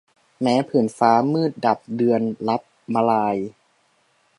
[0.41, 2.61] แม้ผืนฟ้ามืดดับเดือนลับ
[2.93, 3.37] มลาย